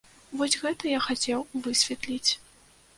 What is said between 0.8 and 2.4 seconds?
я хацеў высветліць.